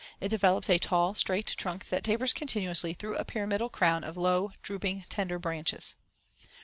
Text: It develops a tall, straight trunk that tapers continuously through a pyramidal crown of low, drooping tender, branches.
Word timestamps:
It 0.19 0.29
develops 0.29 0.67
a 0.67 0.79
tall, 0.79 1.13
straight 1.13 1.45
trunk 1.57 1.89
that 1.89 2.03
tapers 2.03 2.33
continuously 2.33 2.95
through 2.95 3.17
a 3.17 3.23
pyramidal 3.23 3.69
crown 3.69 4.03
of 4.03 4.17
low, 4.17 4.51
drooping 4.63 5.05
tender, 5.09 5.37
branches. 5.37 5.93